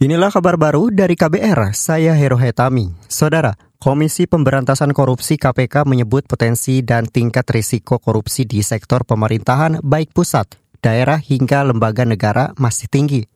[0.00, 2.88] Inilah kabar baru dari KBR, saya Hero Hetami.
[3.04, 10.16] Saudara, Komisi Pemberantasan Korupsi KPK menyebut potensi dan tingkat risiko korupsi di sektor pemerintahan baik
[10.16, 13.28] pusat, daerah hingga lembaga negara masih tinggi.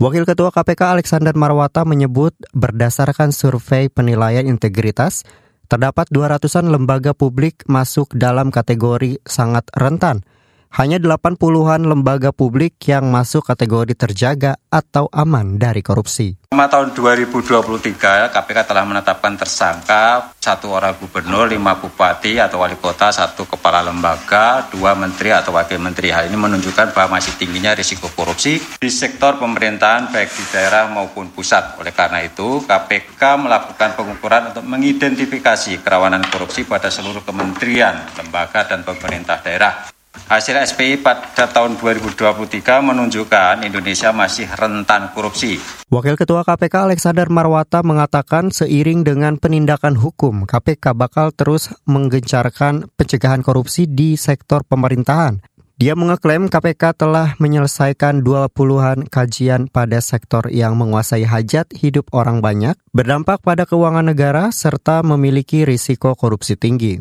[0.00, 5.20] Wakil Ketua KPK Alexander Marwata menyebut berdasarkan survei penilaian integritas,
[5.68, 10.24] terdapat 200-an lembaga publik masuk dalam kategori sangat rentan–
[10.74, 16.36] hanya 80-an lembaga publik yang masuk kategori terjaga atau aman dari korupsi.
[16.50, 23.10] Selama tahun 2023, KPK telah menetapkan tersangka satu orang gubernur, lima bupati atau wali kota,
[23.10, 26.14] satu kepala lembaga, dua menteri atau wakil menteri.
[26.14, 31.34] Hal ini menunjukkan bahwa masih tingginya risiko korupsi di sektor pemerintahan baik di daerah maupun
[31.34, 31.74] pusat.
[31.82, 38.86] Oleh karena itu, KPK melakukan pengukuran untuk mengidentifikasi kerawanan korupsi pada seluruh kementerian, lembaga, dan
[38.86, 39.95] pemerintah daerah.
[40.26, 45.60] Hasil SPI pada tahun 2023 menunjukkan Indonesia masih rentan korupsi.
[45.92, 53.44] Wakil Ketua KPK Alexander Marwata mengatakan seiring dengan penindakan hukum, KPK bakal terus menggencarkan pencegahan
[53.44, 55.44] korupsi di sektor pemerintahan.
[55.76, 62.80] Dia mengeklaim KPK telah menyelesaikan 20-an kajian pada sektor yang menguasai hajat hidup orang banyak,
[62.96, 66.96] berdampak pada keuangan negara, serta memiliki risiko korupsi tinggi.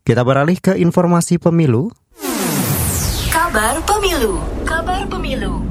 [0.00, 1.92] Kita beralih ke informasi pemilu.
[3.30, 4.42] Kabar Pemilu.
[4.66, 5.62] Kabar Pemilu.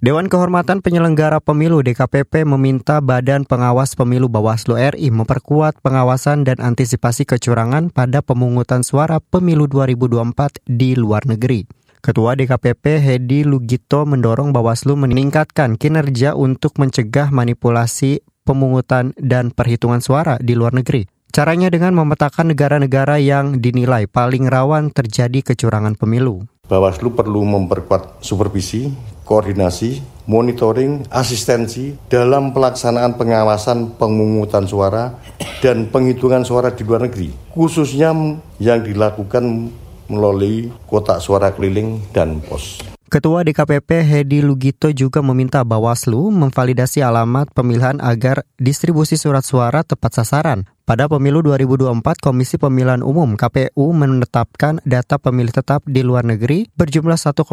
[0.00, 7.28] Dewan Kehormatan Penyelenggara Pemilu DKPP meminta Badan Pengawas Pemilu Bawaslu RI memperkuat pengawasan dan antisipasi
[7.28, 11.68] kecurangan pada pemungutan suara pemilu 2024 di luar negeri.
[12.00, 20.40] Ketua DKPP Hedi Lugito mendorong Bawaslu meningkatkan kinerja untuk mencegah manipulasi pemungutan dan perhitungan suara
[20.40, 21.17] di luar negeri.
[21.28, 26.48] Caranya dengan memetakan negara-negara yang dinilai paling rawan terjadi kecurangan pemilu.
[26.68, 28.88] Bawaslu perlu memperkuat supervisi,
[29.28, 35.20] koordinasi, monitoring, asistensi dalam pelaksanaan pengawasan pemungutan suara
[35.60, 38.12] dan penghitungan suara di luar negeri, khususnya
[38.56, 39.68] yang dilakukan
[40.08, 42.80] melalui kotak suara keliling dan pos.
[43.08, 50.20] Ketua DKPP Hedi Lugito juga meminta Bawaslu memvalidasi alamat pemilihan agar distribusi surat suara tepat
[50.20, 50.68] sasaran.
[50.84, 57.16] Pada pemilu 2024, Komisi Pemilihan Umum KPU menetapkan data pemilih tetap di luar negeri berjumlah
[57.16, 57.48] 1,7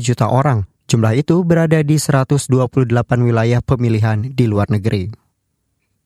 [0.00, 0.64] juta orang.
[0.88, 2.48] Jumlah itu berada di 128
[3.20, 5.23] wilayah pemilihan di luar negeri.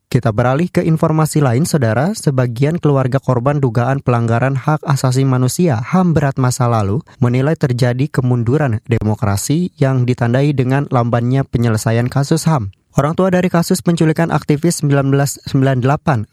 [0.08, 2.16] Kita beralih ke informasi lain, saudara.
[2.16, 8.80] Sebagian keluarga korban dugaan pelanggaran hak asasi manusia HAM berat masa lalu menilai terjadi kemunduran
[8.88, 12.72] demokrasi yang ditandai dengan lambannya penyelesaian kasus HAM.
[12.96, 15.54] Orang tua dari kasus penculikan aktivis 1998,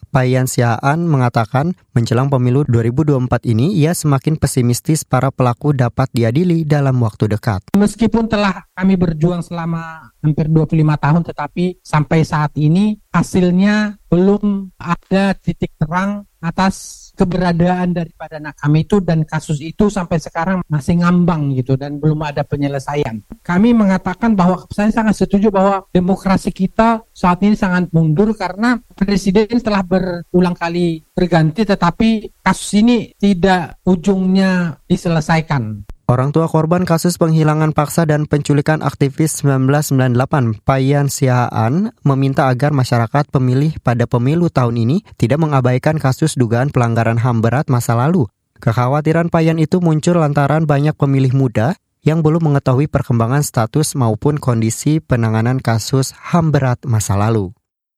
[0.09, 6.97] Payan Siaan mengatakan menjelang pemilu 2024 ini ia semakin pesimistis para pelaku dapat diadili dalam
[7.06, 7.75] waktu dekat.
[7.75, 15.31] Meskipun telah kami berjuang selama hampir 25 tahun tetapi sampai saat ini hasilnya belum ada
[15.40, 21.56] titik terang atas keberadaan daripada anak kami itu dan kasus itu sampai sekarang masih ngambang
[21.56, 23.24] gitu dan belum ada penyelesaian.
[23.40, 29.48] Kami mengatakan bahwa saya sangat setuju bahwa demokrasi kita saat ini sangat mundur karena presiden
[29.64, 35.88] telah berulang kali berganti tetapi kasus ini tidak ujungnya diselesaikan.
[36.06, 43.26] Orang tua korban kasus penghilangan paksa dan penculikan aktivis 1998, Payan Sihaan, meminta agar masyarakat
[43.34, 48.30] pemilih pada pemilu tahun ini tidak mengabaikan kasus dugaan pelanggaran HAM berat masa lalu.
[48.62, 51.74] Kekhawatiran Payan itu muncul lantaran banyak pemilih muda
[52.06, 57.50] yang belum mengetahui perkembangan status maupun kondisi penanganan kasus HAM berat masa lalu.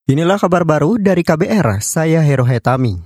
[0.08, 3.04] Inilah kabar baru dari KBR, saya Hero Hetami.